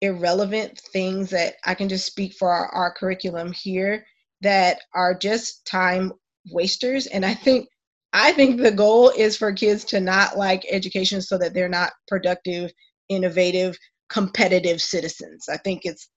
[0.02, 4.06] irrelevant things that I can just speak for our, our curriculum here
[4.42, 6.14] that are just time
[6.52, 7.08] wasters.
[7.08, 7.68] And I think
[8.14, 11.94] I think the goal is for kids to not like education so that they're not
[12.08, 12.72] productive,
[13.10, 13.78] innovative,
[14.10, 15.46] competitive citizens.
[15.50, 16.10] I think it's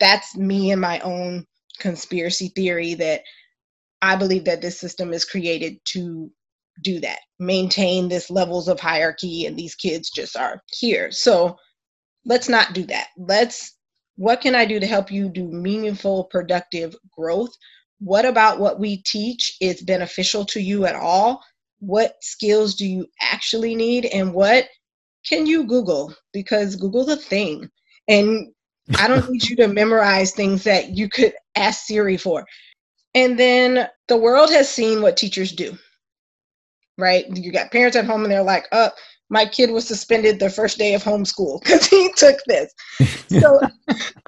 [0.00, 1.44] that's me and my own
[1.78, 3.22] conspiracy theory that
[4.00, 6.30] I believe that this system is created to
[6.82, 11.56] do that maintain this levels of hierarchy and these kids just are here so
[12.24, 13.08] let's not do that.
[13.16, 13.76] Let's
[14.16, 17.50] what can i do to help you do meaningful productive growth?
[17.98, 21.42] What about what we teach is beneficial to you at all?
[21.80, 24.66] What skills do you actually need and what
[25.28, 26.14] can you google?
[26.32, 27.68] Because google's a thing.
[28.08, 28.48] And
[28.98, 32.44] i don't need you to memorize things that you could ask siri for.
[33.14, 35.76] And then the world has seen what teachers do
[36.98, 37.24] right?
[37.28, 38.90] You got parents at home and they're like, oh,
[39.30, 42.72] my kid was suspended the first day of homeschool because he took this.
[43.28, 43.60] So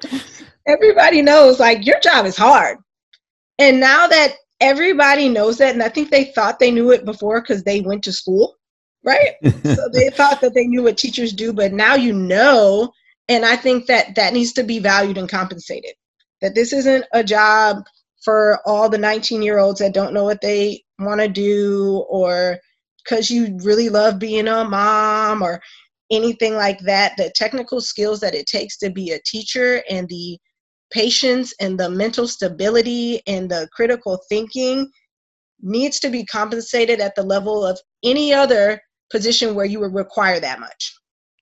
[0.67, 2.77] everybody knows like your job is hard.
[3.59, 7.41] And now that everybody knows that, and I think they thought they knew it before
[7.41, 8.55] because they went to school,
[9.03, 9.35] right?
[9.63, 12.91] so they thought that they knew what teachers do, but now you know.
[13.29, 15.93] And I think that that needs to be valued and compensated.
[16.41, 17.83] That this isn't a job
[18.23, 22.57] for all the 19 year olds that don't know what they want to do or
[23.07, 25.61] because you really love being a mom or
[26.11, 30.37] anything like that the technical skills that it takes to be a teacher and the
[30.91, 34.89] patience and the mental stability and the critical thinking
[35.61, 38.79] needs to be compensated at the level of any other
[39.11, 40.93] position where you would require that much.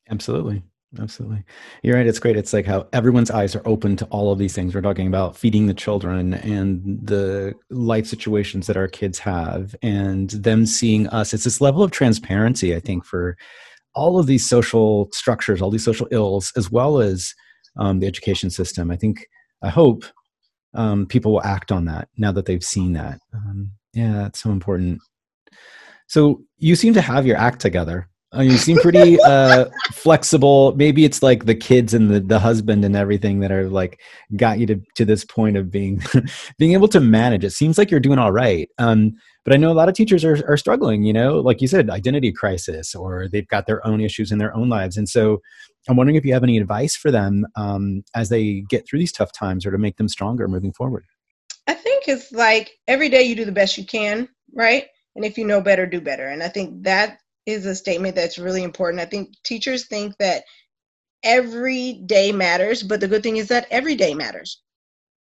[0.09, 0.63] Absolutely
[0.99, 1.43] absolutely.
[1.83, 4.53] You're right it's great it's like how everyone's eyes are open to all of these
[4.53, 9.75] things we're talking about feeding the children and the life situations that our kids have
[9.81, 11.33] and them seeing us.
[11.33, 13.37] It's this level of transparency i think for
[13.95, 17.33] all of these social structures all these social ills as well as
[17.77, 18.91] um, the education system.
[18.91, 19.25] I think
[19.61, 20.05] i hope
[20.73, 23.19] um, people will act on that now that they've seen that.
[23.33, 24.99] Um, yeah it's so important.
[26.07, 28.07] So you seem to have your act together
[28.41, 30.75] you seem pretty uh, flexible.
[30.75, 34.01] Maybe it's like the kids and the, the husband and everything that are like
[34.35, 36.01] got you to, to this point of being
[36.57, 37.43] being able to manage.
[37.43, 38.69] It seems like you're doing all right.
[38.77, 41.67] Um, but I know a lot of teachers are, are struggling, you know, like you
[41.67, 44.97] said, identity crisis, or they've got their own issues in their own lives.
[44.97, 45.39] And so
[45.87, 49.11] I'm wondering if you have any advice for them um, as they get through these
[49.11, 51.05] tough times or to make them stronger moving forward.
[51.67, 54.85] I think it's like every day you do the best you can, right?
[55.15, 56.27] And if you know better, do better.
[56.27, 59.01] And I think that is a statement that's really important.
[59.01, 60.43] I think teachers think that
[61.23, 64.61] every day matters, but the good thing is that every day matters.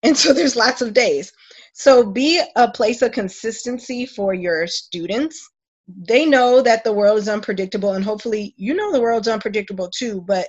[0.02, 1.32] And so there's lots of days.
[1.72, 5.50] So be a place of consistency for your students.
[5.88, 10.22] They know that the world is unpredictable, and hopefully, you know the world's unpredictable too,
[10.26, 10.48] but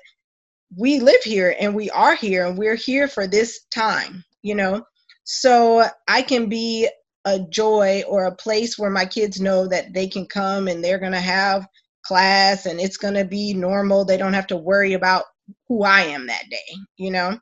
[0.76, 4.84] we live here and we are here and we're here for this time, you know?
[5.24, 6.90] So I can be
[7.26, 11.00] a joy or a place where my kids know that they can come and they're
[11.00, 11.68] going to have
[12.04, 14.06] class and it's going to be normal.
[14.06, 15.26] They don't have to worry about
[15.68, 17.40] who I am that day, you know?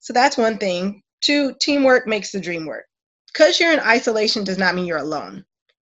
[0.00, 1.02] So that's one thing.
[1.22, 2.84] Two, teamwork makes the dream work.
[3.32, 5.44] Because you're in isolation does not mean you're alone.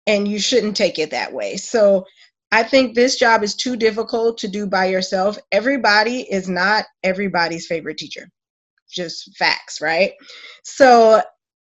[0.08, 1.58] And you shouldn't take it that way.
[1.58, 2.06] So
[2.52, 5.38] I think this job is too difficult to do by yourself.
[5.52, 8.28] Everybody is not everybody's favorite teacher.
[8.90, 10.14] Just facts, right?
[10.64, 11.22] So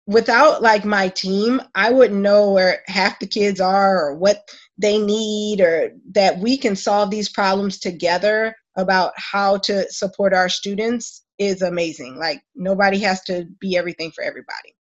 [0.07, 4.97] without like my team, I wouldn't know where half the kids are or what they
[4.97, 11.23] need or that we can solve these problems together about how to support our students
[11.39, 12.17] is amazing.
[12.17, 14.75] Like nobody has to be everything for everybody.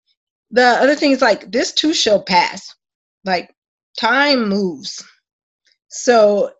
[0.51, 2.75] The other thing is like this too shall pass.
[3.25, 3.55] Like
[3.99, 5.05] time moves.
[5.88, 6.53] So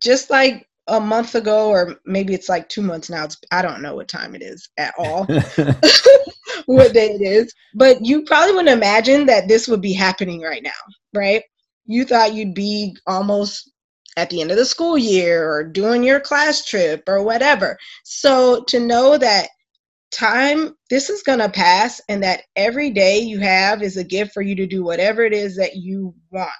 [0.00, 3.94] just like a month ago or maybe it's like two months now i don't know
[3.94, 5.26] what time it is at all
[6.74, 10.62] what day it is but you probably wouldn't imagine that this would be happening right
[10.62, 10.70] now
[11.14, 11.42] right
[11.86, 13.72] you thought you'd be almost
[14.18, 18.62] at the end of the school year or doing your class trip or whatever so
[18.64, 19.48] to know that
[20.10, 24.32] time this is going to pass and that every day you have is a gift
[24.32, 26.50] for you to do whatever it is that you want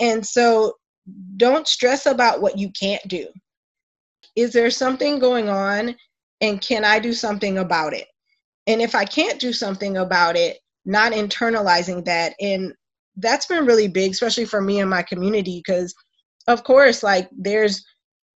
[0.00, 0.72] and so
[1.36, 3.26] don't stress about what you can't do.
[4.36, 5.96] is there something going on
[6.40, 8.06] and can I do something about it?
[8.66, 12.34] And if I can't do something about it, not internalizing that.
[12.40, 12.72] And
[13.16, 15.94] that's been really big, especially for me and my community, because
[16.48, 17.84] of course, like there's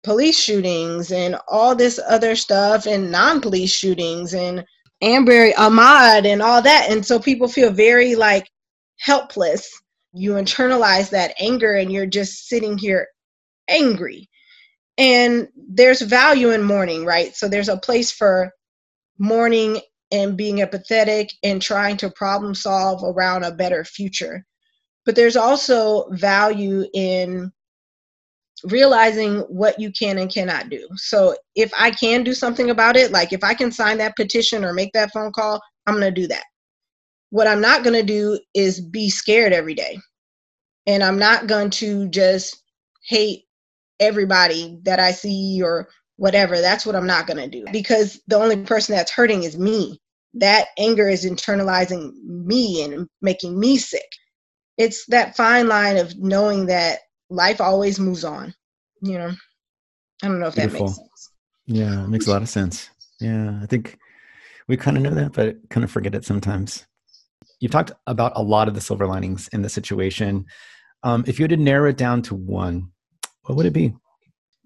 [0.03, 4.65] police shootings and all this other stuff and non-police shootings and
[5.03, 6.89] Arbery Ahmaud and all that.
[6.91, 8.49] And so people feel very like
[8.99, 9.71] helpless.
[10.13, 13.07] You internalize that anger and you're just sitting here
[13.69, 14.29] angry.
[14.99, 17.35] And there's value in mourning, right?
[17.35, 18.53] So there's a place for
[19.19, 19.81] mourning
[20.13, 24.45] and being empathetic and trying to problem solve around a better future.
[25.07, 27.53] But there's also value in
[28.65, 30.87] realizing what you can and cannot do.
[30.97, 34.65] So if I can do something about it, like if I can sign that petition
[34.65, 36.45] or make that phone call, I'm going to do that.
[37.31, 39.99] What I'm not going to do is be scared every day.
[40.87, 42.63] And I'm not going to just
[43.07, 43.45] hate
[44.01, 45.89] everybody that I see or
[46.21, 46.61] whatever.
[46.61, 49.99] That's what I'm not going to do because the only person that's hurting is me.
[50.35, 54.07] That anger is internalizing me and making me sick.
[54.77, 56.99] It's that fine line of knowing that
[57.31, 58.55] life always moves on.
[59.01, 59.31] You know,
[60.23, 60.79] I don't know if Beautiful.
[60.79, 61.31] that makes sense.
[61.67, 62.91] Yeah, it makes a lot of sense.
[63.19, 63.99] Yeah, I think
[64.69, 66.87] we kind of know that, but kind of forget it sometimes.
[67.61, 70.45] You've talked about a lot of the silver linings in the situation.
[71.03, 72.93] Um, if you had to narrow it down to one,
[73.45, 73.95] what would it be?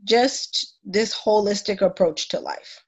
[0.05, 2.85] Just this holistic approach to life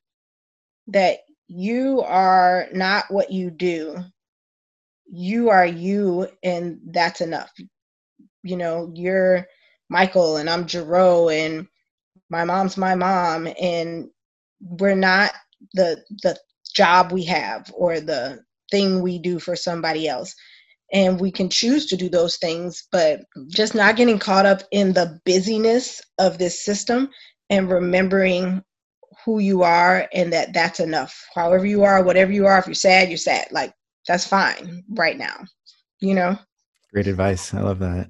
[0.89, 3.99] that you are not what you do,
[5.11, 7.53] you are you, and that's enough.
[8.43, 9.47] You know, you're
[9.89, 11.67] Michael and I'm Jerome and
[12.31, 14.09] my mom's my mom and
[14.61, 15.33] we're not
[15.75, 16.39] the the
[16.75, 18.41] job we have or the
[18.71, 20.35] thing we do for somebody else
[20.93, 24.93] and we can choose to do those things but just not getting caught up in
[24.93, 27.09] the busyness of this system
[27.51, 28.63] and remembering
[29.25, 32.75] who you are and that that's enough however you are whatever you are if you're
[32.75, 33.73] sad you're sad like
[34.07, 35.37] that's fine right now
[36.01, 36.39] you know
[36.93, 38.09] great advice i love that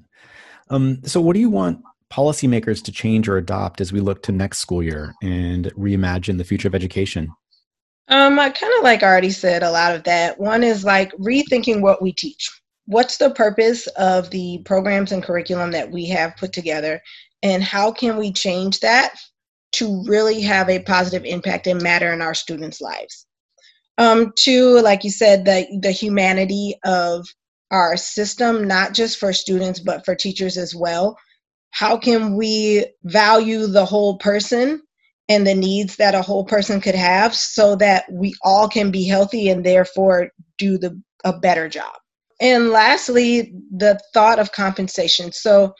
[0.70, 4.32] um, so, what do you want policymakers to change or adopt as we look to
[4.32, 7.28] next school year and reimagine the future of education?
[8.08, 10.38] Um, I kind of like already said a lot of that.
[10.38, 12.50] One is like rethinking what we teach.
[12.86, 17.00] What's the purpose of the programs and curriculum that we have put together,
[17.42, 19.14] and how can we change that
[19.72, 23.26] to really have a positive impact and matter in our students' lives?
[23.98, 27.26] Um, two, like you said, the the humanity of
[27.70, 31.16] our system, not just for students, but for teachers as well.
[31.70, 34.80] How can we value the whole person
[35.28, 39.04] and the needs that a whole person could have so that we all can be
[39.04, 41.92] healthy and therefore do the, a better job?
[42.40, 45.32] And lastly, the thought of compensation.
[45.32, 45.74] So,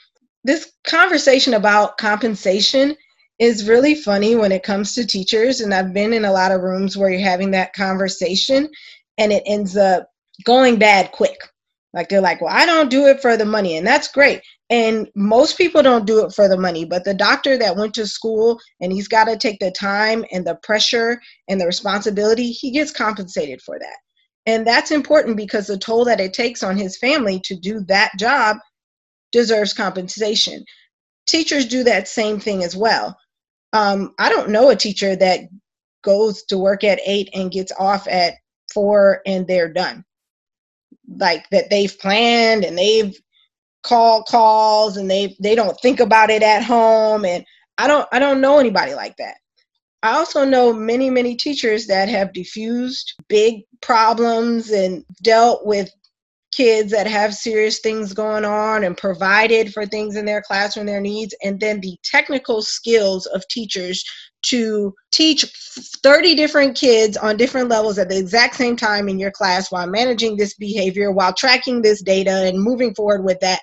[0.45, 2.97] this conversation about compensation
[3.39, 5.61] is really funny when it comes to teachers.
[5.61, 8.69] And I've been in a lot of rooms where you're having that conversation
[9.19, 10.09] and it ends up
[10.45, 11.37] going bad quick
[11.97, 14.43] like they're like, well, I don't do it for the money, and that's great.
[14.69, 18.07] And most people don't do it for the money, but the doctor that went to
[18.07, 22.71] school and he's got to take the time and the pressure and the responsibility, he
[22.71, 23.97] gets compensated for that.
[24.47, 28.13] And that's important because the toll that it takes on his family to do that
[28.19, 28.59] job
[29.33, 30.65] deserves compensation.
[31.27, 33.19] Teachers do that same thing as well.
[33.73, 35.41] Um, I don't know a teacher that
[36.05, 38.35] goes to work at eight and gets off at
[38.73, 40.05] four and they're done
[41.09, 43.17] like that they've planned and they've
[43.83, 47.45] called calls and they they don't think about it at home and
[47.79, 49.37] I don't I don't know anybody like that.
[50.07, 55.91] I also know many many teachers that have diffused big problems and dealt with
[56.53, 61.01] kids that have serious things going on and provided for things in their classroom their
[61.01, 64.05] needs and then the technical skills of teachers
[64.43, 65.45] to teach
[66.05, 69.89] 30 different kids on different levels at the exact same time in your class while
[69.89, 73.61] managing this behavior, while tracking this data and moving forward with that.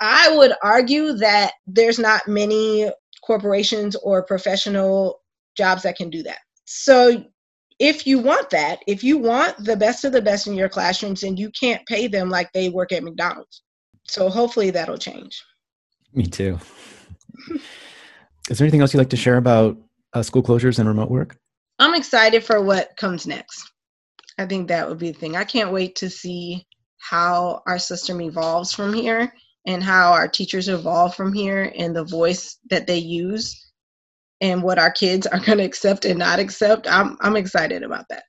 [0.00, 2.90] I would argue that there's not many
[3.24, 5.20] corporations or professional
[5.56, 6.38] jobs that can do that.
[6.64, 7.24] So
[7.78, 11.22] if you want that, if you want the best of the best in your classrooms,
[11.22, 13.62] and you can't pay them like they work at McDonald's.
[14.06, 15.42] So hopefully that'll change.
[16.12, 16.58] Me too.
[18.50, 19.78] Is there anything else you'd like to share about
[20.12, 21.36] uh, school closures and remote work?
[21.78, 23.70] I'm excited for what comes next.
[24.38, 25.36] I think that would be the thing.
[25.36, 26.66] I can't wait to see
[26.98, 29.32] how our system evolves from here
[29.66, 33.69] and how our teachers evolve from here and the voice that they use
[34.40, 36.86] and what our kids are going to accept and not accept.
[36.90, 38.24] I'm, I'm excited about that.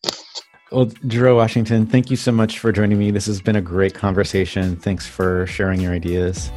[0.72, 3.12] Well, Jerome Washington, thank you so much for joining me.
[3.12, 4.78] This has been a great conversation.
[4.78, 6.50] Thanks for sharing your ideas.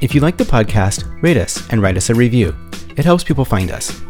[0.00, 2.54] If you like the podcast, rate us and write us a review.
[2.96, 4.00] It helps people find us.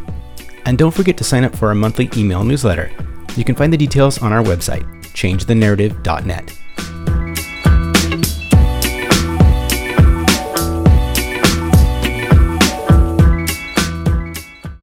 [0.65, 2.91] And don't forget to sign up for our monthly email newsletter.
[3.37, 6.59] You can find the details on our website, changethenarrative.net.